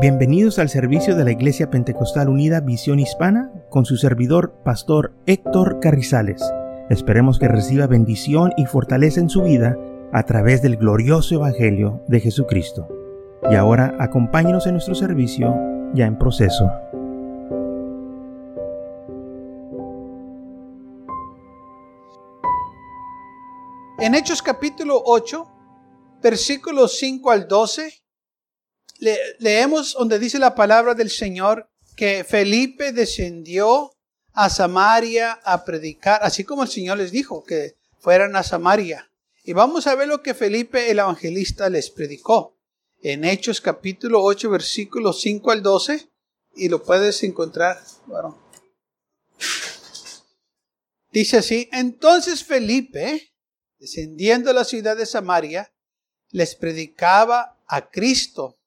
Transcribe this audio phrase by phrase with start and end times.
[0.00, 5.80] Bienvenidos al servicio de la Iglesia Pentecostal Unida Visión Hispana con su servidor, Pastor Héctor
[5.80, 6.40] Carrizales.
[6.88, 9.76] Esperemos que reciba bendición y fortaleza en su vida
[10.12, 12.86] a través del glorioso Evangelio de Jesucristo.
[13.50, 15.52] Y ahora acompáñenos en nuestro servicio
[15.94, 16.70] ya en proceso.
[23.98, 25.44] En Hechos capítulo 8,
[26.22, 28.07] versículos 5 al 12,
[28.98, 33.92] leemos donde dice la palabra del Señor que Felipe descendió
[34.32, 39.10] a Samaria a predicar, así como el Señor les dijo que fueran a Samaria.
[39.42, 42.56] Y vamos a ver lo que Felipe el evangelista les predicó
[43.02, 46.08] en Hechos capítulo 8 versículos 5 al 12
[46.56, 47.80] y lo puedes encontrar.
[48.06, 48.38] Bueno.
[51.10, 53.32] Dice así, entonces Felipe,
[53.78, 55.72] descendiendo a la ciudad de Samaria,
[56.30, 58.58] les predicaba a Cristo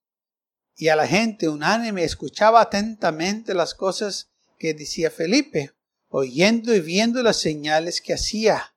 [0.81, 5.73] y a la gente unánime escuchaba atentamente las cosas que decía Felipe,
[6.09, 8.73] oyendo y viendo las señales que hacía,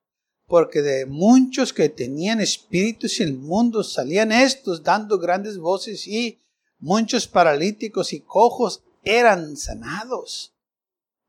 [0.46, 6.38] porque de muchos que tenían espíritus mundo salían estos dando grandes voces y
[6.78, 10.52] muchos paralíticos y cojos eran sanados.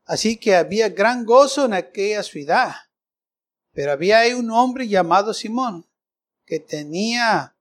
[0.04, 2.74] Así que había gran gozo en aquella ciudad.
[3.72, 5.86] Pero había ahí un hombre llamado Simón,
[6.44, 7.55] que tenía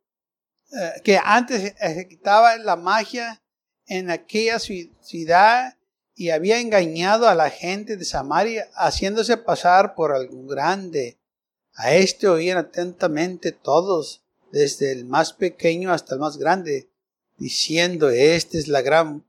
[0.72, 3.42] eh, que antes ejecutaba la magia
[3.88, 5.78] en aquella ciudad
[6.16, 11.18] y había engañado a la gente de Samaria haciéndose pasar por algún grande.
[11.74, 16.90] A este oían atentamente todos, desde el más pequeño hasta el más grande,
[17.38, 19.26] diciendo, este es la gran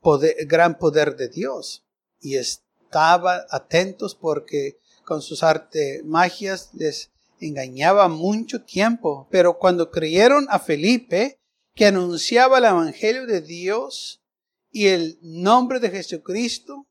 [0.00, 1.84] poder, gran poder de Dios.
[2.20, 10.46] Y estaban atentos porque con sus arte magias les engañaba mucho tiempo, pero cuando creyeron
[10.50, 11.38] a Felipe,
[11.74, 14.22] que anunciaba el Evangelio de Dios
[14.70, 16.86] y el nombre de Jesucristo,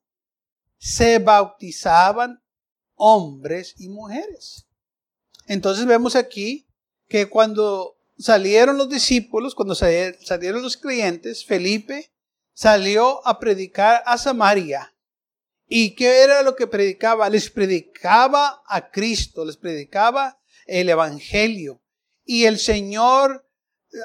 [0.78, 2.42] se bautizaban
[2.96, 4.66] hombres y mujeres.
[5.48, 6.68] Entonces vemos aquí
[7.08, 12.12] que cuando salieron los discípulos, cuando salieron los creyentes, Felipe
[12.54, 14.95] salió a predicar a Samaria
[15.68, 17.30] ¿Y qué era lo que predicaba?
[17.30, 21.82] Les predicaba a Cristo, les predicaba el Evangelio.
[22.24, 23.48] Y el Señor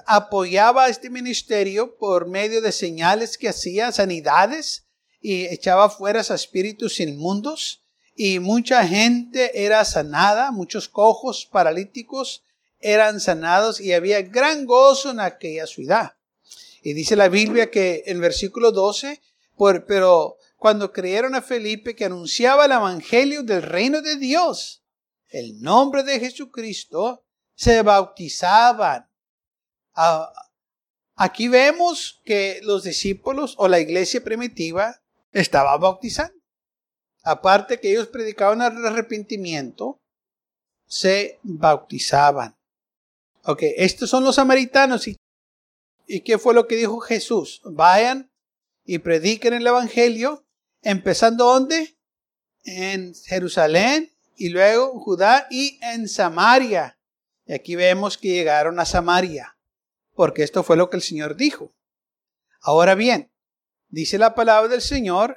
[0.06, 4.86] apoyaba este ministerio por medio de señales que hacía, sanidades,
[5.20, 7.82] y echaba fuera a espíritus inmundos.
[8.14, 12.42] Y mucha gente era sanada, muchos cojos, paralíticos
[12.80, 16.14] eran sanados y había gran gozo en aquella ciudad.
[16.82, 19.20] Y dice la Biblia que el versículo 12,
[19.56, 24.84] por, pero cuando creyeron a Felipe que anunciaba el Evangelio del reino de Dios,
[25.28, 29.08] el nombre de Jesucristo, se bautizaban.
[29.94, 30.30] Ah,
[31.16, 35.00] aquí vemos que los discípulos o la iglesia primitiva
[35.32, 36.38] estaba bautizando.
[37.22, 39.98] Aparte que ellos predicaban el arrepentimiento,
[40.86, 42.54] se bautizaban.
[43.44, 45.08] Ok, estos son los samaritanos.
[45.08, 45.16] ¿Y,
[46.06, 47.62] ¿Y qué fue lo que dijo Jesús?
[47.64, 48.30] Vayan
[48.84, 50.44] y prediquen el Evangelio
[50.82, 51.96] empezando ¿dónde?
[52.64, 56.98] En Jerusalén y luego Judá y en Samaria.
[57.46, 59.58] Y aquí vemos que llegaron a Samaria,
[60.14, 61.72] porque esto fue lo que el Señor dijo.
[62.60, 63.32] Ahora bien,
[63.88, 65.36] dice la palabra del Señor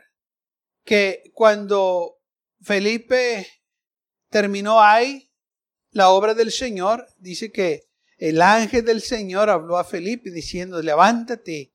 [0.84, 2.20] que cuando
[2.62, 3.48] Felipe
[4.30, 5.32] terminó ahí
[5.92, 11.73] la obra del Señor, dice que el ángel del Señor habló a Felipe diciendo, levántate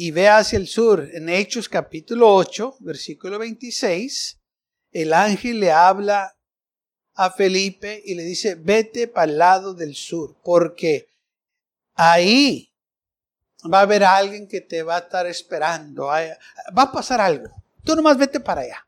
[0.00, 4.38] y ve hacia el sur, en Hechos capítulo 8, versículo 26,
[4.92, 6.36] el ángel le habla
[7.14, 11.08] a Felipe y le dice, vete para el lado del sur, porque
[11.94, 12.72] ahí
[13.64, 16.36] va a haber alguien que te va a estar esperando, va
[16.76, 17.50] a pasar algo,
[17.82, 18.86] tú nomás vete para allá.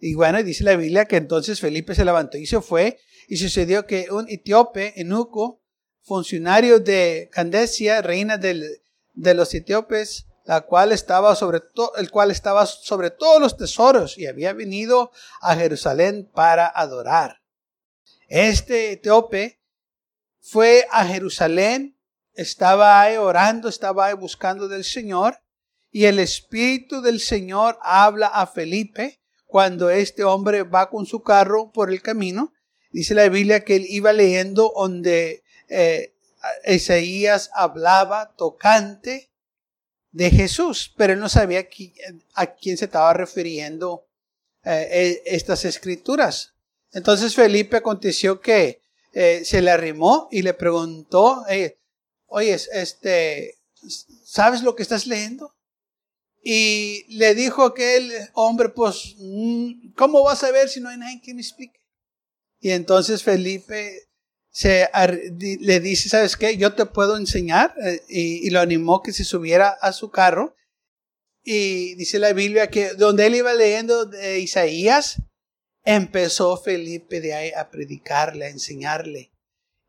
[0.00, 2.98] Y bueno, dice la Biblia que entonces Felipe se levantó y se fue,
[3.28, 5.62] y sucedió que un etíope, enuco,
[6.02, 8.82] funcionario de Candesia, reina del
[9.16, 11.60] de los etíopes, la cual estaba sobre
[11.96, 15.10] el cual estaba sobre todos los tesoros y había venido
[15.40, 17.42] a Jerusalén para adorar.
[18.28, 19.60] Este etíope
[20.40, 21.98] fue a Jerusalén,
[22.34, 25.40] estaba ahí orando, estaba ahí buscando del Señor,
[25.90, 31.72] y el Espíritu del Señor habla a Felipe cuando este hombre va con su carro
[31.72, 32.52] por el camino.
[32.90, 36.15] Dice la Biblia que él iba leyendo donde eh,
[36.66, 39.30] Isaías hablaba tocante
[40.12, 41.66] de Jesús, pero él no sabía
[42.34, 44.06] a quién se estaba refiriendo
[44.64, 46.54] eh, e, estas escrituras.
[46.92, 48.80] Entonces Felipe aconteció que
[49.12, 51.44] eh, se le arrimó y le preguntó,
[52.26, 53.58] oye, este,
[54.24, 55.54] ¿sabes lo que estás leyendo?
[56.42, 61.20] Y le dijo aquel hombre, pues, mm, ¿cómo vas a ver si no hay nadie
[61.20, 61.80] que me explique?
[62.60, 64.05] Y entonces Felipe
[64.56, 64.88] se,
[65.60, 66.56] le dice, ¿sabes qué?
[66.56, 67.74] Yo te puedo enseñar.
[67.84, 70.56] Eh, y, y, lo animó que se subiera a su carro.
[71.44, 75.20] Y dice la Biblia que donde él iba leyendo de Isaías,
[75.84, 79.30] empezó Felipe de ahí a predicarle, a enseñarle.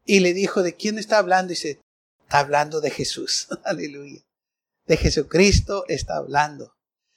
[0.04, 1.54] Y le dijo, ¿de quién está hablando?
[1.54, 1.80] Y dice,
[2.24, 3.48] está hablando de Jesús.
[3.64, 4.20] Aleluya.
[4.86, 6.74] De Jesucristo está hablando.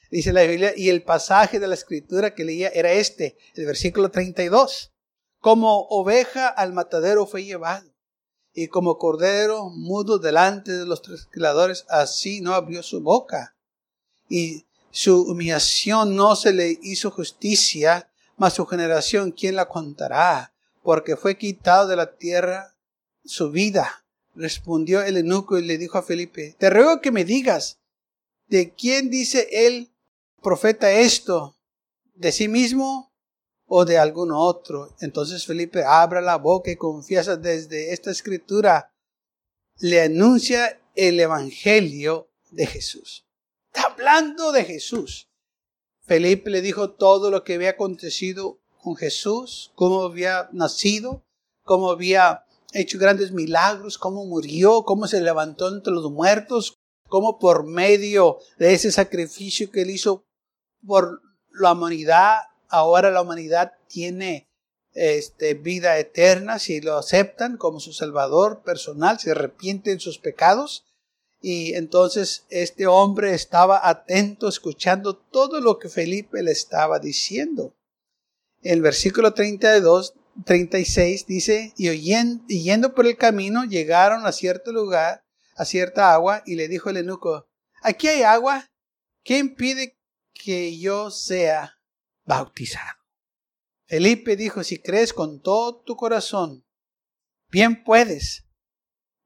[0.09, 4.13] Dice la Biblia, y el pasaje de la escritura que leía era este, el versículo
[4.13, 4.90] 32.
[5.41, 7.91] Como oveja al matadero fue llevado,
[8.53, 13.55] y como cordero mudo delante de los trasquiladores, así no abrió su boca.
[14.29, 20.53] Y su humillación no se le hizo justicia, mas su generación, ¿quién la contará?
[20.83, 22.75] Porque fue quitado de la tierra
[23.25, 24.05] su vida.
[24.35, 27.79] Respondió el eunuco y le dijo a Felipe, te ruego que me digas,
[28.49, 29.91] ¿de quién dice el
[30.43, 31.57] profeta esto?
[32.15, 33.10] ¿De sí mismo
[33.73, 34.97] o de algún otro.
[35.01, 38.93] Entonces Felipe abre la boca y confiesa desde esta escritura,
[39.79, 43.25] le anuncia el Evangelio de Jesús.
[43.73, 45.29] Está hablando de Jesús.
[46.03, 51.25] Felipe le dijo todo lo que había acontecido con Jesús, cómo había nacido,
[51.63, 57.65] cómo había hecho grandes milagros, cómo murió, cómo se levantó entre los muertos, cómo por
[57.65, 60.25] medio de ese sacrificio que él hizo
[60.85, 64.49] por la humanidad, ahora la humanidad tiene
[64.93, 70.87] este, vida eterna si lo aceptan como su salvador personal, se arrepienten sus pecados.
[71.43, 77.75] Y entonces este hombre estaba atento, escuchando todo lo que Felipe le estaba diciendo.
[78.63, 80.15] El versículo 32,
[80.45, 85.23] 36 dice, y oyendo, yendo por el camino llegaron a cierto lugar,
[85.57, 87.47] a cierta agua, y le dijo el eunuco,
[87.83, 88.67] aquí hay agua,
[89.25, 89.97] ¿qué impide
[90.35, 91.80] que yo sea
[92.25, 92.99] bautizado.
[93.87, 96.65] Felipe dijo, si crees con todo tu corazón,
[97.51, 98.45] bien puedes.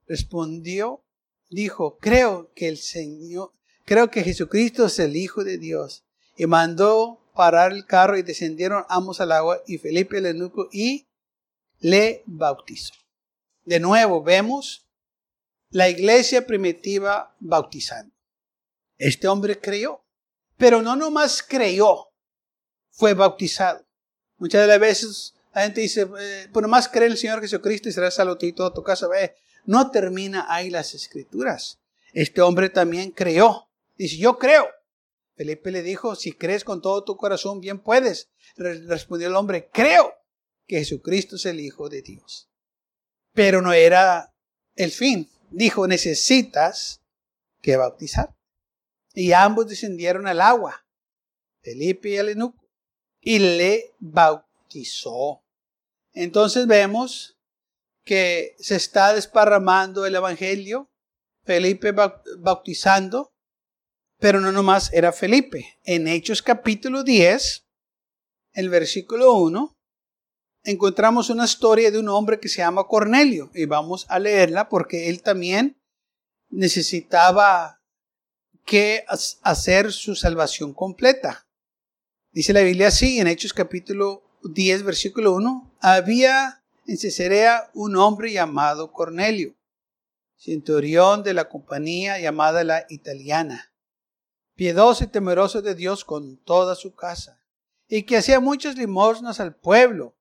[0.07, 1.05] Respondió,
[1.51, 3.53] dijo, creo que el Señor,
[3.85, 6.05] creo que Jesucristo es el Hijo de Dios.
[6.37, 11.07] Y mandó parar el carro y descendieron ambos al agua y Felipe le eunuco y
[11.81, 12.95] le bautizó.
[13.65, 14.89] De nuevo vemos
[15.71, 18.15] la iglesia primitiva bautizando.
[18.97, 20.05] Este hombre creyó,
[20.57, 22.09] pero no nomás creyó,
[22.95, 23.85] fue bautizado.
[24.39, 27.89] Muchas de las veces la gente dice, eh, por más creer en el Señor Jesucristo
[27.89, 29.09] y será salvo y toda tu casa.
[29.65, 31.81] No termina ahí las escrituras.
[32.13, 33.69] Este hombre también creyó.
[33.97, 34.67] Dice, yo creo.
[35.37, 38.31] Felipe le dijo, si crees con todo tu corazón, bien puedes.
[38.57, 40.15] Respondió el hombre, creo
[40.67, 42.49] que Jesucristo es el Hijo de Dios.
[43.33, 44.33] Pero no era
[44.77, 45.31] el fin.
[45.51, 47.01] Dijo, necesitas
[47.61, 48.35] que bautizar.
[49.13, 50.85] Y ambos descendieron al agua,
[51.63, 52.37] Felipe y el
[53.25, 55.43] y le bautizó.
[56.13, 57.37] Entonces vemos
[58.05, 60.91] que se está desparramando el Evangelio,
[61.43, 61.93] Felipe
[62.39, 63.33] bautizando,
[64.19, 65.79] pero no nomás era Felipe.
[65.85, 67.67] En Hechos capítulo 10,
[68.53, 69.75] el versículo 1,
[70.65, 75.09] encontramos una historia de un hombre que se llama Cornelio y vamos a leerla porque
[75.09, 75.81] él también
[76.51, 77.81] necesitaba
[78.65, 79.05] que
[79.43, 81.47] hacer su salvación completa.
[82.35, 85.77] Dice la Biblia así en Hechos capítulo 10, versículo 1.
[85.81, 89.55] Había en Cesarea un hombre llamado Cornelio,
[90.37, 93.73] centurión de la compañía llamada la italiana,
[94.57, 97.41] piedoso y temeroso de Dios con toda su casa,
[97.87, 100.17] y que hacía muchas limosnas al pueblo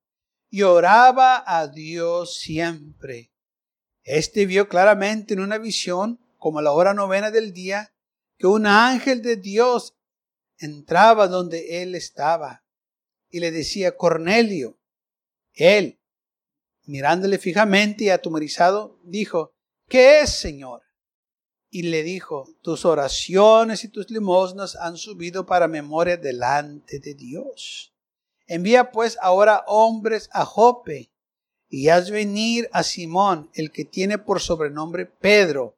[0.50, 3.32] y oraba a Dios siempre.
[4.04, 7.92] Este vio claramente en una visión, como a la hora novena del día,
[8.38, 9.96] que un ángel de Dios
[10.58, 12.64] entraba donde él estaba
[13.28, 14.78] y le decía, Cornelio,
[15.54, 16.00] él,
[16.84, 19.54] mirándole fijamente y atumorizado, dijo,
[19.88, 20.82] ¿qué es, Señor?
[21.70, 27.92] Y le dijo, tus oraciones y tus limosnas han subido para memoria delante de Dios.
[28.46, 31.10] Envía pues ahora hombres a Jope
[31.68, 35.76] y haz venir a Simón, el que tiene por sobrenombre Pedro.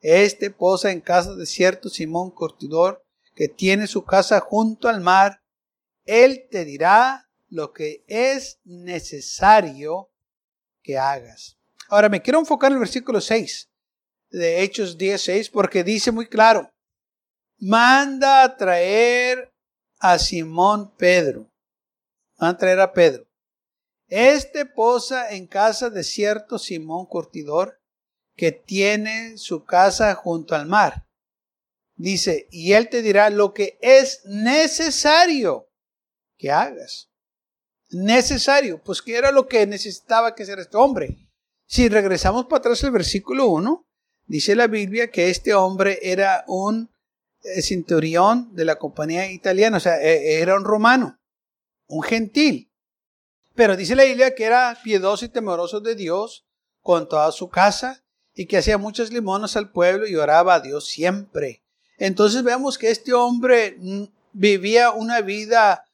[0.00, 3.05] Este posa en casa de cierto Simón Cortidor,
[3.36, 5.42] que tiene su casa junto al mar,
[6.06, 10.10] Él te dirá lo que es necesario
[10.82, 11.58] que hagas.
[11.88, 13.70] Ahora me quiero enfocar en el versículo 6
[14.30, 16.72] de Hechos 16 porque dice muy claro,
[17.58, 19.52] manda a traer
[19.98, 21.48] a Simón Pedro.
[22.38, 23.26] Manda a traer a Pedro.
[24.08, 27.80] Este posa en casa de cierto Simón Curtidor,
[28.34, 31.05] que tiene su casa junto al mar.
[31.96, 35.70] Dice, y él te dirá lo que es necesario
[36.36, 37.08] que hagas.
[37.90, 41.16] Necesario, pues ¿qué era lo que necesitaba que hacer este hombre?
[41.66, 43.86] Si regresamos para atrás al versículo 1,
[44.26, 46.90] dice la Biblia que este hombre era un
[47.42, 51.18] eh, centurión de la compañía italiana, o sea, e, era un romano,
[51.86, 52.70] un gentil.
[53.54, 56.46] Pero dice la Biblia que era piedoso y temeroso de Dios
[56.82, 60.86] con toda su casa y que hacía muchas limonas al pueblo y oraba a Dios
[60.86, 61.65] siempre.
[61.98, 65.84] Entonces vemos que este hombre mm, vivía una vida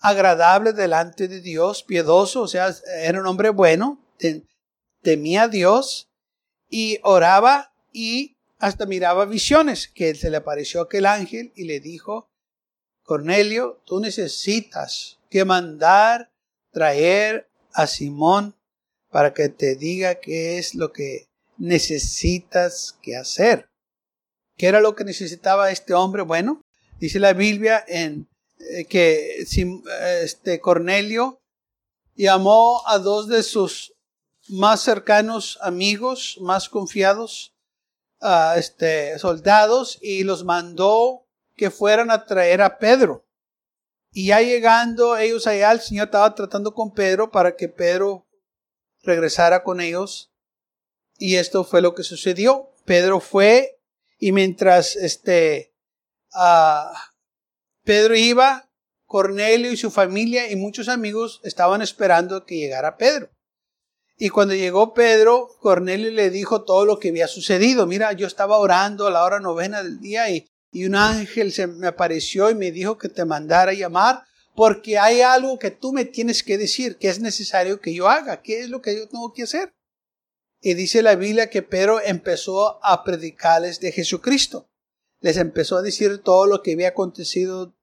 [0.00, 4.00] agradable delante de Dios, piedoso, o sea, era un hombre bueno,
[5.02, 6.08] temía a Dios
[6.68, 12.28] y oraba y hasta miraba visiones, que se le apareció aquel ángel y le dijo,
[13.02, 16.30] Cornelio, tú necesitas que mandar
[16.72, 18.54] traer a Simón
[19.10, 23.68] para que te diga qué es lo que necesitas que hacer.
[24.58, 26.22] ¿Qué era lo que necesitaba este hombre?
[26.22, 26.60] Bueno,
[26.98, 31.40] dice la Biblia en eh, que este Cornelio
[32.16, 33.94] llamó a dos de sus
[34.48, 37.54] más cercanos amigos, más confiados,
[38.56, 41.24] este, soldados, y los mandó
[41.56, 43.24] que fueran a traer a Pedro.
[44.10, 48.26] Y ya llegando ellos allá, el Señor estaba tratando con Pedro para que Pedro
[49.02, 50.32] regresara con ellos.
[51.16, 52.72] Y esto fue lo que sucedió.
[52.84, 53.77] Pedro fue
[54.18, 55.72] y mientras este,
[57.84, 58.68] Pedro iba,
[59.06, 63.30] Cornelio y su familia y muchos amigos estaban esperando que llegara Pedro.
[64.18, 67.86] Y cuando llegó Pedro, Cornelio le dijo todo lo que había sucedido.
[67.86, 71.68] Mira, yo estaba orando a la hora novena del día y, y un ángel se
[71.68, 74.24] me apareció y me dijo que te mandara a llamar
[74.56, 78.42] porque hay algo que tú me tienes que decir que es necesario que yo haga.
[78.42, 79.72] ¿Qué es lo que yo tengo que hacer?
[80.60, 84.68] Y dice la Biblia que Pedro empezó a predicarles de Jesucristo.
[85.20, 87.74] Les empezó a decir todo lo que había acontecido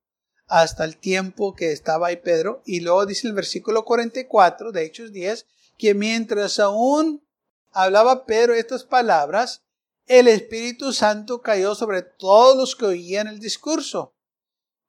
[0.48, 2.62] hasta el tiempo que estaba ahí Pedro.
[2.66, 5.46] Y luego dice el versículo 44 de Hechos 10
[5.78, 7.26] que mientras aún
[7.72, 9.64] hablaba Pedro estas palabras,
[10.08, 14.14] el Espíritu Santo cayó sobre todos los que oían el discurso.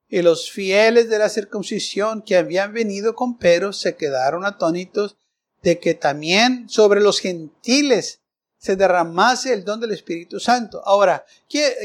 [0.08, 5.16] Y los fieles de la circuncisión que habían venido con Pedro se quedaron atónitos
[5.62, 8.20] de que también sobre los gentiles
[8.58, 10.82] se derramase el don del Espíritu Santo.
[10.84, 11.24] Ahora,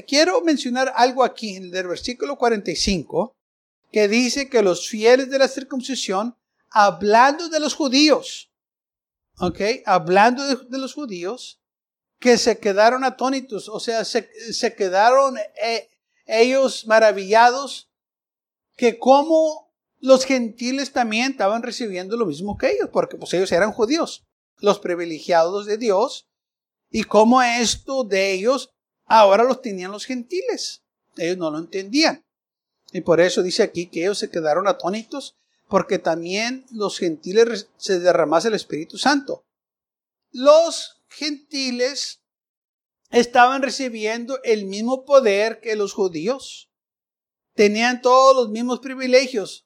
[0.08, 3.36] quiero mencionar algo aquí en el versículo 45,
[3.92, 6.36] que dice que los fieles de la circuncisión,
[6.70, 8.51] hablando de los judíos,
[9.40, 9.60] ¿ok?
[9.86, 11.60] Hablando de, los judíos,
[12.20, 14.30] que se quedaron atónitos, o sea, se,
[14.75, 15.90] quedaron eh,
[16.25, 17.90] ellos maravillados
[18.78, 19.71] que como
[20.01, 24.25] los gentiles también estaban recibiendo lo mismo que ellos, porque pues ellos eran judíos,
[24.58, 26.27] los privilegiados de Dios,
[26.89, 28.74] y como esto de ellos
[29.05, 30.84] ahora los tenían los gentiles.
[31.15, 32.25] Ellos no lo entendían.
[32.91, 35.38] Y por eso dice aquí que ellos se quedaron atónitos
[35.70, 39.46] porque también los gentiles se derramase el Espíritu Santo.
[40.31, 42.22] Los gentiles
[43.10, 46.70] estaban recibiendo el mismo poder que los judíos.
[47.53, 49.65] Tenían todos los mismos privilegios.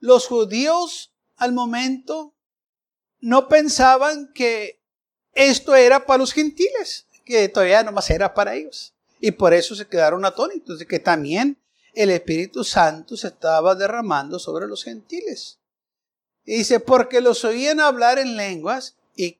[0.00, 2.34] Los judíos al momento
[3.20, 4.80] no pensaban que
[5.34, 8.94] esto era para los gentiles, que todavía nomás era para ellos.
[9.20, 11.58] Y por eso se quedaron atónitos de que también
[11.94, 15.58] el Espíritu Santo se estaba derramando sobre los gentiles.
[16.46, 19.38] Y dice, porque los oían hablar en lenguas y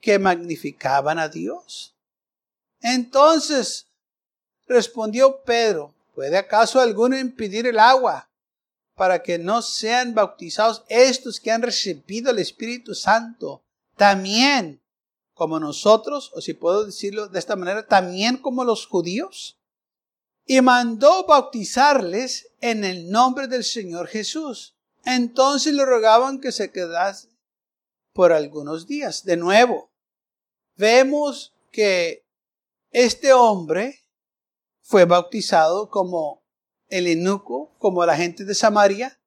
[0.00, 1.96] que magnificaban a Dios.
[2.80, 3.88] Entonces
[4.68, 8.27] respondió Pedro, ¿puede acaso alguno impedir el agua
[8.98, 13.62] para que no sean bautizados estos que han recibido el Espíritu Santo?
[13.96, 14.82] También
[15.32, 19.58] como nosotros, o si puedo decirlo de esta manera, también como los judíos
[20.50, 24.74] y mandó bautizarles en el nombre del Señor Jesús.
[25.04, 27.28] Entonces le rogaban que se quedase
[28.14, 29.24] por algunos días.
[29.24, 29.90] De nuevo,
[30.74, 32.24] vemos que
[32.90, 34.02] este hombre
[34.80, 36.42] fue bautizado como
[36.88, 39.20] el enuco, como la gente de Samaria,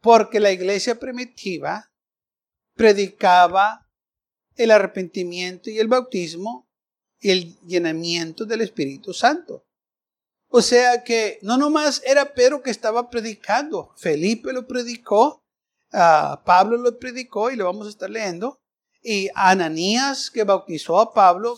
[0.00, 1.92] porque la iglesia primitiva
[2.74, 3.88] predicaba
[4.56, 6.68] el arrepentimiento y el bautismo
[7.20, 9.64] y el llenamiento del Espíritu Santo.
[10.48, 15.42] O sea que no nomás era Pedro que estaba predicando, Felipe lo predicó,
[15.92, 18.60] uh, Pablo lo predicó y lo vamos a estar leyendo,
[19.02, 21.56] y Ananías que bautizó a Pablo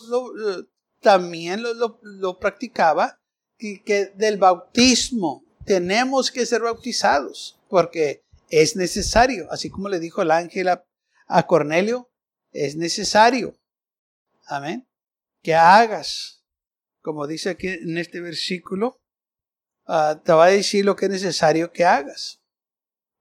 [1.01, 3.21] también lo, lo, practicaba,
[3.57, 10.21] y que del bautismo tenemos que ser bautizados, porque es necesario, así como le dijo
[10.21, 10.69] el ángel
[11.27, 12.09] a Cornelio,
[12.51, 13.57] es necesario.
[14.45, 14.87] Amén
[15.45, 16.43] que hagas.
[17.03, 18.99] Como dice aquí en este versículo,
[19.85, 22.41] ah, te va a decir lo que es necesario que hagas.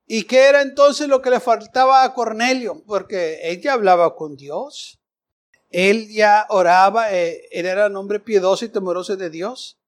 [0.07, 2.83] ¿Y qué era entonces lo que le faltaba a Cornelio?
[2.87, 4.99] Porque él ya hablaba con Dios.
[5.69, 9.79] Él ya oraba, eh, él era un hombre piedoso y temeroso de Dios.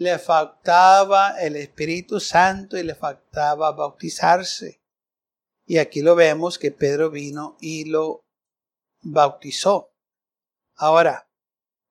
[0.00, 4.80] Le faltaba el Espíritu Santo y le faltaba bautizarse.
[5.66, 8.24] Y aquí lo vemos que Pedro vino y lo
[9.02, 9.92] bautizó.
[10.76, 11.28] Ahora,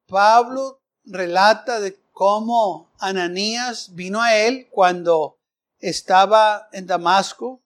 [0.07, 5.37] Pablo relata de cómo Ananías vino a él cuando
[5.77, 7.61] estaba en Damasco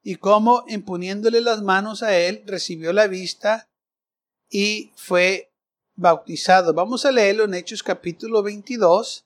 [0.00, 3.68] y cómo imponiéndole las manos a él recibió la vista
[4.48, 5.52] y fue
[5.96, 6.72] bautizado.
[6.72, 9.25] Vamos a leerlo en Hechos capítulo 22,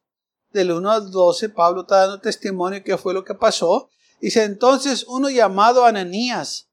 [0.53, 1.49] del 1 al 12.
[1.51, 3.91] Pablo está dando testimonio qué fue lo que pasó.
[4.21, 6.69] Dice entonces uno llamado Ananías,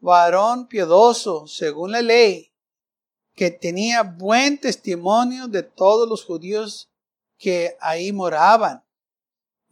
[0.00, 2.52] varón piadoso según la ley,
[3.34, 6.90] que tenía buen testimonio de todos los judíos
[7.38, 8.84] que ahí moraban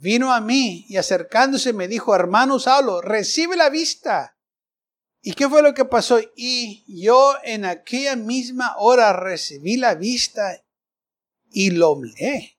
[0.03, 4.37] vino a mí y acercándose me dijo, hermano Saulo, recibe la vista.
[5.23, 6.19] ¿Y qué fue lo que pasó?
[6.35, 10.61] Y yo en aquella misma hora recibí la vista
[11.53, 12.52] y lo miré.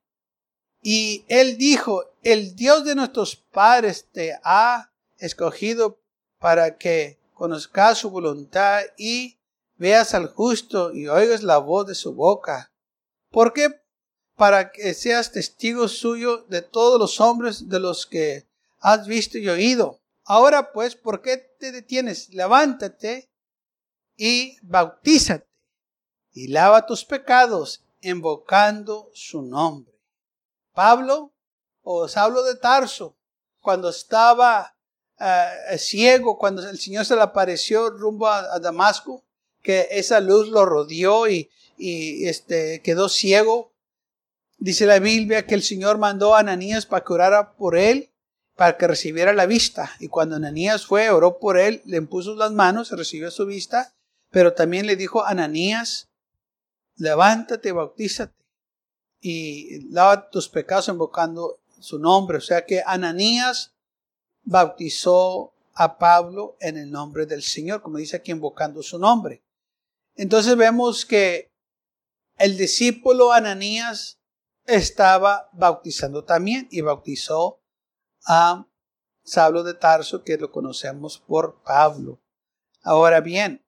[0.84, 6.00] Y él dijo, el Dios de nuestros padres te ha escogido
[6.40, 9.38] para que conozcas su voluntad y
[9.78, 12.72] veas al justo y oigas la voz de su boca.
[13.32, 13.82] ¿Por qué
[14.36, 18.48] para que seas testigo suyo de todos los hombres de los que
[18.80, 20.02] has visto y oído.
[20.25, 22.34] Ahora pues, ¿por qué te detienes?
[22.34, 23.30] Levántate
[24.18, 25.48] y bautízate
[26.34, 29.93] y lava tus pecados invocando su nombre.
[30.74, 31.34] Pablo
[31.84, 33.15] o Saulo de Tarso,
[33.62, 34.75] cuando estaba
[35.20, 39.24] eh, ciego, cuando el Señor se le apareció rumbo a, Damasco,
[39.62, 43.72] que esa luz lo rodeó y, y este, quedó ciego.
[44.58, 48.12] Dice la Biblia que el Señor mandó a Ananías para que orara por él,
[48.55, 49.92] para que recibiera la vista.
[50.00, 53.94] Y cuando Ananías fue, oró por él, le impuso las manos, recibió su vista,
[54.31, 56.09] pero también le dijo, Ananías,
[56.96, 58.43] levántate, bautízate
[59.25, 62.40] y lava tus pecados invocando su nombre.
[62.40, 63.74] O sea que Ananías
[64.44, 69.42] bautizó a Pablo en el nombre del Señor, como dice aquí, invocando su nombre.
[70.16, 71.53] Entonces vemos que
[72.38, 74.20] el discípulo Ananías
[74.66, 77.62] estaba bautizando también y bautizó
[78.25, 78.68] a
[79.24, 82.20] Saulo de Tarso, que lo conocemos por Pablo.
[82.81, 83.66] Ahora bien,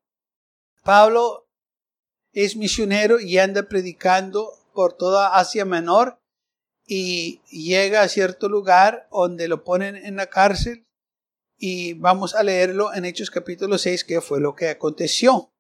[0.84, 1.48] Pablo
[2.34, 6.22] es misionero y anda predicando por toda Asia Menor
[6.86, 10.86] y llega a cierto lugar donde lo ponen en la cárcel
[11.58, 15.52] y vamos a leerlo en Hechos capítulo 6, que fue lo que aconteció.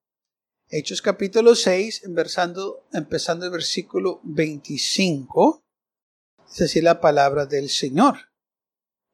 [0.67, 5.63] Hechos capítulo 6, empezando el versículo 25,
[6.49, 8.17] es decir, la palabra del Señor.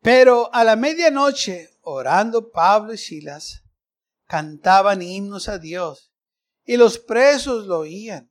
[0.01, 3.63] Pero a la medianoche, orando Pablo y Silas,
[4.27, 6.11] cantaban himnos a Dios,
[6.65, 8.30] y los presos lo oían.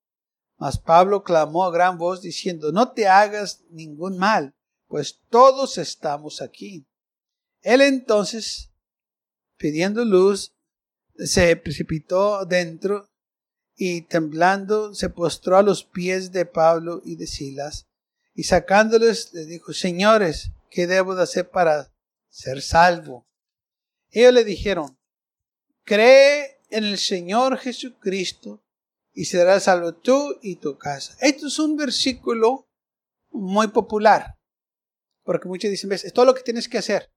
[0.61, 4.53] Mas Pablo clamó a gran voz diciendo, no te hagas ningún mal,
[4.87, 6.85] pues todos estamos aquí.
[7.63, 8.69] Él entonces,
[9.57, 10.53] pidiendo luz,
[11.15, 13.07] se precipitó dentro
[13.75, 17.87] y temblando se postró a los pies de Pablo y de Silas,
[18.35, 21.91] y sacándoles le dijo, Señores, ¿qué debo de hacer para
[22.29, 23.25] ser salvo?
[24.11, 24.95] Ellos le dijeron,
[25.85, 28.63] cree en el Señor Jesucristo
[29.13, 31.15] y serás salvo tú y tu casa.
[31.19, 32.67] Esto es un versículo
[33.29, 34.37] muy popular,
[35.23, 37.11] porque muchos dicen, ves, es todo lo que tienes que hacer.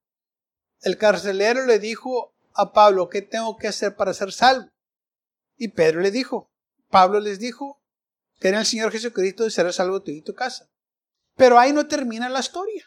[0.81, 4.69] El carcelero le dijo a Pablo, ¿qué tengo que hacer para ser salvo?
[5.57, 6.51] Y Pedro le dijo,
[6.89, 7.81] Pablo les dijo,
[8.41, 10.69] que en el Señor Jesucristo y serás salvo tú y tu casa.
[11.37, 12.85] Pero ahí no termina la historia.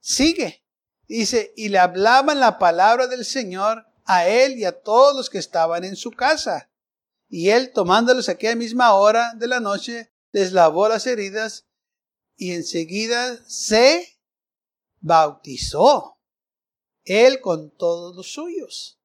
[0.00, 0.64] Sigue.
[1.06, 5.38] Dice, y le hablaban la palabra del Señor a él y a todos los que
[5.38, 6.71] estaban en su casa.
[7.34, 11.66] Y él, tomándolos aquella misma hora de la noche, les lavó las heridas
[12.36, 14.20] y enseguida se
[15.00, 16.18] bautizó.
[17.04, 19.00] Él con todos los suyos.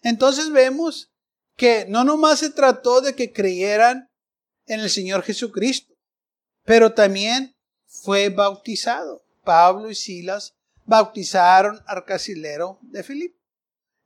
[0.00, 1.10] Entonces vemos
[1.56, 4.08] que no nomás se trató de que creyeran
[4.66, 5.92] en el Señor Jesucristo,
[6.62, 9.24] pero también fue bautizado.
[9.42, 13.40] Pablo y Silas bautizaron al carcelero de Filipe.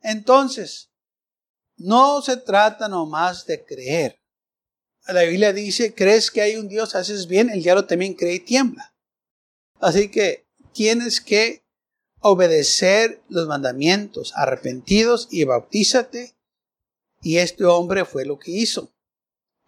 [0.01, 0.89] Entonces,
[1.77, 4.19] no se trata nomás de creer.
[5.07, 8.39] La Biblia dice, crees que hay un Dios, haces bien, el diablo también cree y
[8.39, 8.95] tiembla.
[9.79, 11.63] Así que tienes que
[12.19, 16.35] obedecer los mandamientos, arrepentidos y bautízate.
[17.21, 18.91] Y este hombre fue lo que hizo.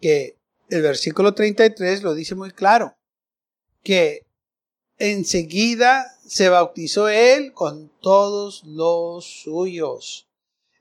[0.00, 0.36] Que
[0.70, 2.96] el versículo 33 lo dice muy claro.
[3.84, 4.26] Que
[4.98, 10.28] enseguida se bautizó él con todos los suyos.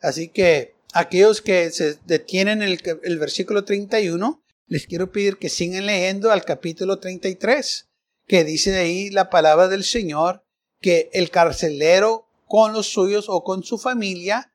[0.01, 5.85] Así que aquellos que se detienen en el, versículo 31, les quiero pedir que sigan
[5.85, 7.87] leyendo al capítulo 33,
[8.25, 10.43] que dice ahí la palabra del Señor,
[10.81, 14.51] que el carcelero con los suyos o con su familia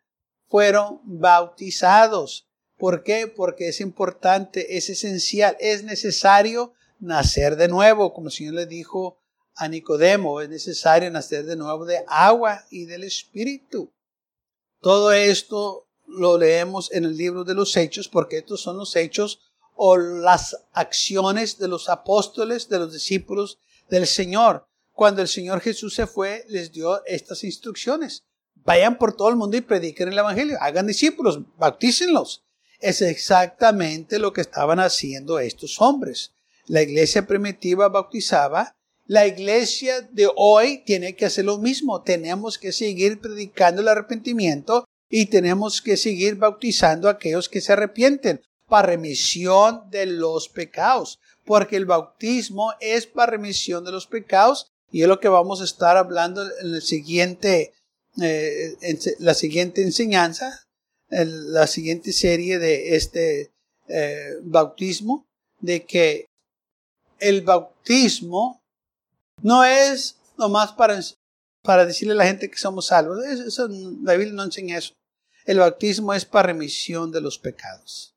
[0.49, 2.49] fueron bautizados.
[2.77, 3.29] ¿Por qué?
[3.29, 9.21] Porque es importante, es esencial, es necesario nacer de nuevo, como el Señor le dijo
[9.55, 13.93] a Nicodemo, es necesario nacer de nuevo de agua y del Espíritu.
[14.81, 19.41] Todo esto lo leemos en el libro de los hechos porque estos son los hechos
[19.75, 24.67] o las acciones de los apóstoles, de los discípulos del Señor.
[24.93, 28.25] Cuando el Señor Jesús se fue, les dio estas instrucciones.
[28.57, 30.59] Vayan por todo el mundo y prediquen el Evangelio.
[30.61, 32.45] Hagan discípulos, bautícenlos.
[32.79, 36.33] Es exactamente lo que estaban haciendo estos hombres.
[36.67, 42.03] La iglesia primitiva bautizaba la iglesia de hoy tiene que hacer lo mismo.
[42.03, 44.85] Tenemos que seguir predicando el arrepentimiento
[45.15, 51.21] y tenemos que seguir bautizando a aquellos que se arrepienten para remisión de los pecados,
[51.45, 55.65] porque el bautismo es para remisión de los pecados y es lo que vamos a
[55.65, 57.75] estar hablando en el siguiente,
[58.23, 58.75] eh,
[59.19, 60.63] la siguiente enseñanza,
[61.11, 63.51] en la siguiente serie de este
[63.89, 65.27] eh, bautismo,
[65.61, 66.25] de que
[67.19, 68.63] el bautismo
[69.43, 70.99] no es nomás para,
[71.63, 73.19] para decirle a la gente que somos salvos.
[74.01, 74.95] La Biblia no enseña eso.
[75.45, 78.15] El bautismo es para remisión de los pecados,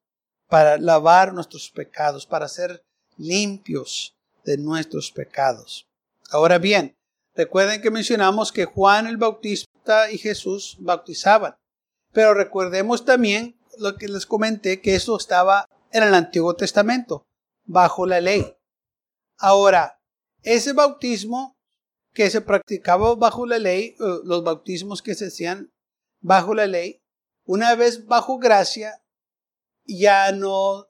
[0.48, 2.84] para lavar nuestros pecados, para ser
[3.18, 5.88] limpios de nuestros pecados.
[6.30, 6.96] Ahora bien,
[7.34, 11.56] recuerden que mencionamos que Juan el Bautista y Jesús bautizaban,
[12.14, 17.26] pero recordemos también lo que les comenté, que eso estaba en el Antiguo Testamento,
[17.66, 18.56] bajo la ley.
[19.38, 20.00] Ahora,
[20.44, 21.56] ese bautismo
[22.14, 25.74] que se practicaba bajo la ley, eh, los bautismos que se hacían
[26.22, 27.02] bajo la ley,
[27.46, 29.02] una vez bajo gracia,
[29.86, 30.88] ya no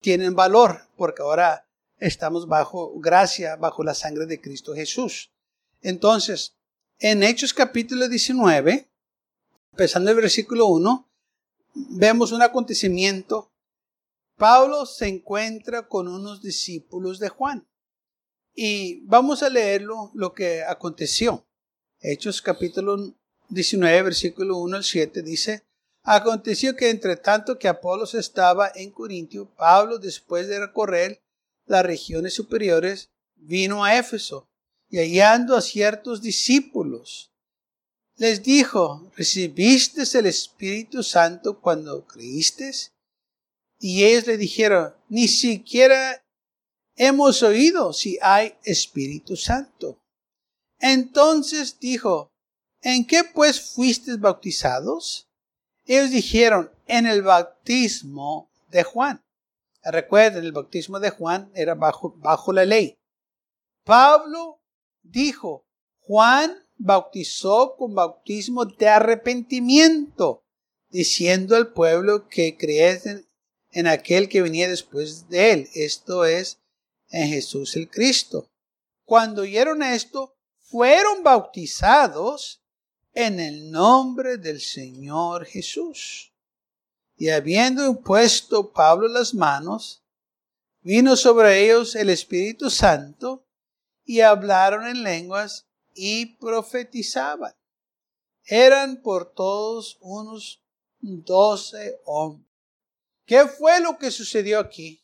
[0.00, 1.68] tienen valor, porque ahora
[1.98, 5.32] estamos bajo gracia, bajo la sangre de Cristo Jesús.
[5.82, 6.56] Entonces,
[6.98, 8.90] en Hechos capítulo 19,
[9.72, 11.08] empezando el versículo 1,
[11.74, 13.52] vemos un acontecimiento.
[14.36, 17.68] Pablo se encuentra con unos discípulos de Juan.
[18.54, 21.46] Y vamos a leerlo lo que aconteció.
[22.00, 23.14] Hechos capítulo
[23.48, 25.64] 19, versículo 1 al 7 dice,
[26.06, 31.22] Aconteció que entre tanto que Apolos estaba en Corintio, Pablo, después de recorrer
[31.64, 34.46] las regiones superiores, vino a Éfeso
[34.90, 37.32] y hallando a ciertos discípulos,
[38.16, 42.70] les dijo, ¿recibiste el Espíritu Santo cuando creíste?
[43.80, 46.22] Y ellos le dijeron, ni siquiera
[46.96, 49.98] hemos oído si hay Espíritu Santo.
[50.78, 52.30] Entonces dijo,
[52.82, 55.28] ¿en qué pues fuisteis bautizados?
[55.86, 59.24] Ellos dijeron, en el bautismo de Juan.
[59.82, 62.98] Recuerden, el bautismo de Juan era bajo, la ley.
[63.84, 64.62] Pablo
[65.02, 65.66] dijo,
[66.00, 70.42] Juan bautizó con bautismo de arrepentimiento,
[70.88, 73.26] diciendo al pueblo que creyese
[73.70, 75.68] en aquel que venía después de él.
[75.74, 76.60] Esto es
[77.08, 78.48] en Jesús el Cristo.
[79.04, 82.63] Cuando oyeron esto, fueron bautizados
[83.14, 86.32] en el nombre del Señor Jesús.
[87.16, 90.02] Y habiendo impuesto Pablo las manos,
[90.82, 93.46] vino sobre ellos el Espíritu Santo
[94.04, 97.54] y hablaron en lenguas y profetizaban.
[98.44, 100.60] Eran por todos unos
[101.00, 102.50] doce hombres.
[103.24, 105.02] ¿Qué fue lo que sucedió aquí?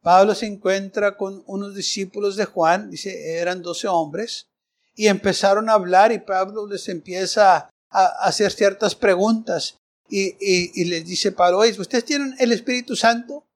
[0.00, 4.48] Pablo se encuentra con unos discípulos de Juan, dice, eran doce hombres,
[4.94, 9.78] y empezaron a hablar y Pablo les empieza a, hacer ciertas preguntas
[10.08, 13.46] y, les dice Pablo, ¿ustedes tienen el Espíritu Santo?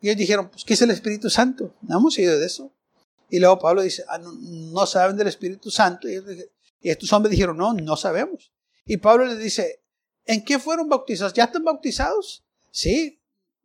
[0.00, 1.74] Y ellos dijeron, pues, ¿qué es el Espíritu Santo?
[1.82, 2.72] No hemos oído de eso.
[3.28, 6.08] Y luego Pablo dice, ah, no, saben del Espíritu Santo.
[6.08, 6.14] Y,
[6.80, 8.52] y estos hombres dijeron, no, no sabemos.
[8.84, 9.82] Y Pablo les dice,
[10.24, 11.32] ¿en qué fueron bautizados?
[11.34, 12.44] ¿Ya están bautizados?
[12.70, 13.20] Sí,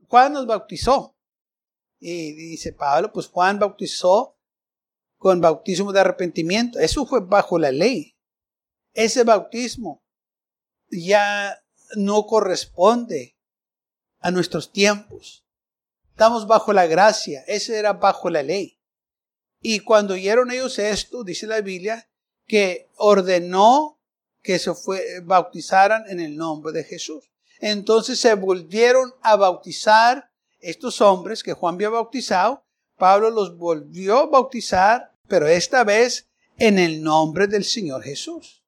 [0.08, 1.16] Juan nos bautizó.
[2.00, 4.37] Y dice Pablo, pues Juan bautizó
[5.18, 6.80] con bautismo de arrepentimiento.
[6.80, 8.16] Eso fue bajo la ley.
[8.94, 10.04] Ese bautismo
[10.90, 11.64] ya
[11.96, 13.38] no corresponde
[14.20, 15.46] a nuestros tiempos.
[16.10, 17.44] Estamos bajo la gracia.
[17.48, 18.80] Ese era bajo la ley.
[19.62, 22.10] Y cuando oyeron ellos esto, dice la Biblia,
[22.46, 24.00] que ordenó
[24.42, 27.32] que se fue, bautizaran en el nombre de Jesús.
[27.60, 32.64] Entonces se volvieron a bautizar estos hombres que Juan había bautizado.
[32.98, 38.64] Pablo los volvió a bautizar, pero esta vez en el nombre del Señor Jesús.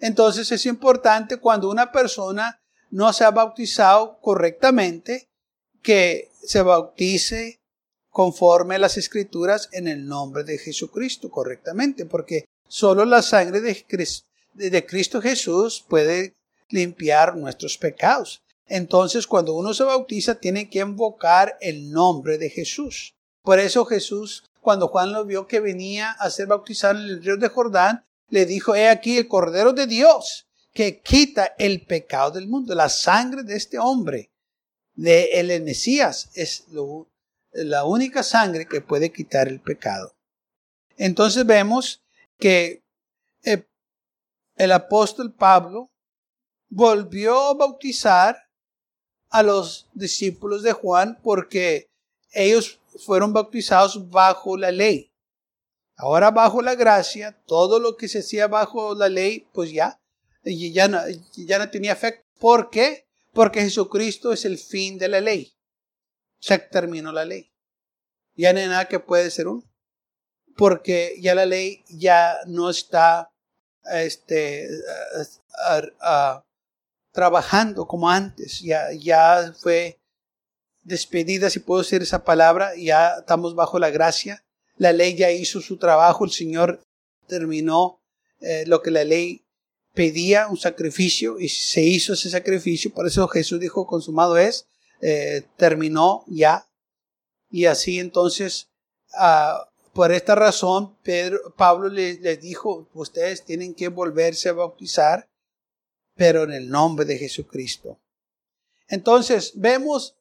[0.00, 5.28] Entonces es importante cuando una persona no se ha bautizado correctamente,
[5.80, 7.60] que se bautice
[8.10, 13.84] conforme a las escrituras en el nombre de Jesucristo correctamente, porque solo la sangre de
[13.86, 16.34] Cristo, de Cristo Jesús puede
[16.68, 18.42] limpiar nuestros pecados.
[18.66, 23.14] Entonces, cuando uno se bautiza, tiene que invocar el nombre de Jesús.
[23.42, 27.36] Por eso Jesús, cuando Juan lo vio que venía a ser bautizado en el río
[27.36, 32.48] de Jordán, le dijo, he aquí el Cordero de Dios que quita el pecado del
[32.48, 32.74] mundo.
[32.74, 34.30] La sangre de este hombre,
[34.94, 36.66] de el Mesías, es
[37.52, 40.14] la única sangre que puede quitar el pecado.
[40.96, 42.02] Entonces vemos
[42.38, 42.82] que
[43.42, 43.66] eh,
[44.56, 45.90] el apóstol Pablo
[46.68, 48.48] volvió a bautizar
[49.28, 51.90] a los discípulos de Juan porque
[52.32, 55.12] ellos fueron bautizados bajo la ley.
[55.96, 60.00] Ahora bajo la gracia, todo lo que se hacía bajo la ley, pues ya,
[60.42, 61.00] ya no,
[61.36, 62.24] ya no tenía efecto.
[62.40, 63.06] ¿Por qué?
[63.32, 65.54] Porque Jesucristo es el fin de la ley.
[66.40, 67.52] Se terminó la ley.
[68.34, 69.62] Ya no hay nada que puede ser uno.
[70.56, 73.30] Porque ya la ley ya no está
[73.92, 74.68] este,
[77.12, 78.60] trabajando como antes.
[78.60, 80.01] Ya, ya fue
[80.82, 82.72] despedida, si puedo decir esa palabra.
[82.76, 84.44] Ya estamos bajo la gracia.
[84.76, 86.24] La ley ya hizo su trabajo.
[86.24, 86.82] El Señor
[87.26, 88.00] terminó
[88.40, 89.44] eh, lo que la ley
[89.94, 92.92] pedía, un sacrificio, y se hizo ese sacrificio.
[92.92, 94.66] Por eso Jesús dijo, consumado es,
[95.00, 96.66] eh, terminó ya.
[97.50, 98.70] Y así entonces,
[99.14, 105.28] ah, por esta razón, Pedro, Pablo les, les dijo, ustedes tienen que volverse a bautizar
[106.14, 107.98] pero en el nombre de Jesucristo.
[108.88, 110.16] Entonces, vemos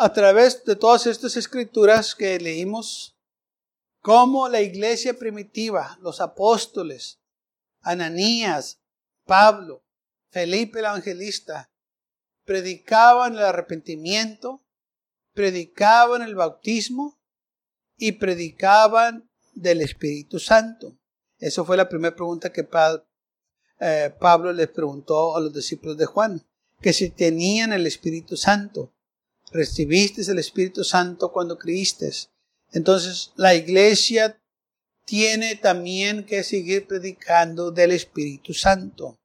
[0.00, 3.16] a través de todas estas escrituras que leímos
[4.00, 7.18] cómo la iglesia primitiva, los apóstoles,
[7.80, 8.80] Ananías,
[9.24, 9.82] Pablo,
[10.30, 11.72] Felipe el evangelista,
[12.44, 14.62] predicaban el arrepentimiento,
[15.34, 17.18] predicaban el bautismo
[17.96, 20.96] y predicaban del Espíritu Santo.
[21.38, 22.68] Eso fue la primera pregunta que
[23.80, 26.46] eh, Pablo les preguntó a los discípulos de Juan
[26.80, 28.94] que si tenían el Espíritu Santo.
[29.52, 32.10] Recibiste el Espíritu Santo cuando creíste.
[32.72, 34.40] Entonces la iglesia
[35.04, 39.18] tiene también que seguir predicando del Espíritu Santo.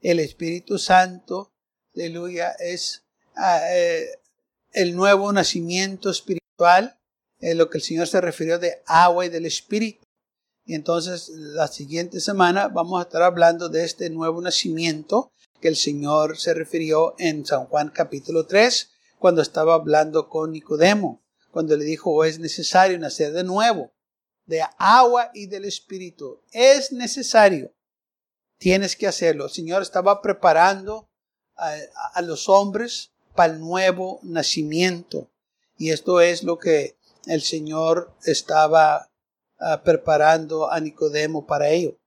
[0.00, 1.50] El Espíritu Santo,
[1.94, 3.04] aleluya, es
[3.36, 4.06] ah, eh,
[4.72, 6.98] el nuevo nacimiento espiritual,
[7.38, 10.04] es lo que el Señor se refirió de agua y del Espíritu.
[10.66, 15.76] Y entonces la siguiente semana vamos a estar hablando de este nuevo nacimiento que el
[15.76, 18.89] Señor se refirió en San Juan capítulo 3
[19.20, 23.92] cuando estaba hablando con Nicodemo, cuando le dijo es necesario nacer de nuevo,
[24.46, 26.40] de agua y del Espíritu.
[26.50, 27.72] Es necesario.
[28.58, 29.44] Tienes que hacerlo.
[29.44, 31.08] El Señor estaba preparando
[31.56, 31.76] a,
[32.14, 35.30] a los hombres para el nuevo nacimiento.
[35.78, 39.10] Y esto es lo que el Señor estaba
[39.62, 41.98] Ah, preparando a Nicodemo para ello.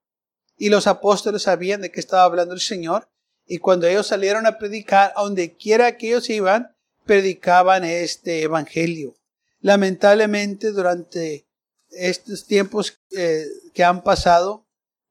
[0.57, 3.07] Y los apóstoles sabían de qué estaba hablando el Señor.
[3.45, 6.72] Y cuando ellos salieron a predicar, a donde quiera que ellos iban,
[7.05, 9.15] predicaban este evangelio.
[9.61, 11.47] Lamentablemente, durante
[11.89, 14.65] estos tiempos eh, que han pasado,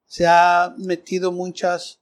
[0.07, 2.00] se han metido muchas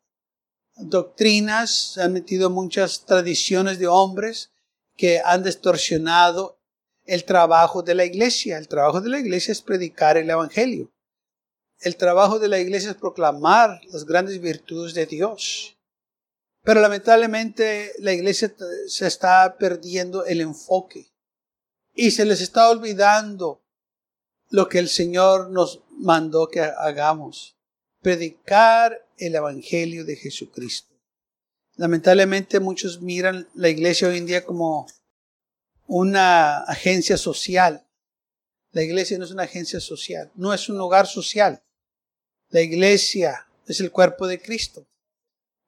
[0.76, 4.50] doctrinas, se han metido muchas tradiciones de hombres
[4.96, 6.58] que han distorsionado
[7.04, 8.58] el trabajo de la iglesia.
[8.58, 10.92] El trabajo de la iglesia es predicar el Evangelio.
[11.80, 15.76] El trabajo de la iglesia es proclamar las grandes virtudes de Dios.
[16.62, 18.54] Pero lamentablemente la iglesia
[18.86, 21.10] se está perdiendo el enfoque
[21.94, 23.62] y se les está olvidando
[24.50, 27.56] lo que el Señor nos mandó que hagamos.
[28.02, 30.94] Predicar el Evangelio de Jesucristo.
[31.76, 34.86] Lamentablemente muchos miran la iglesia hoy en día como
[35.86, 37.86] una agencia social.
[38.72, 41.62] La iglesia no es una agencia social, no es un hogar social.
[42.48, 44.86] La iglesia es el cuerpo de Cristo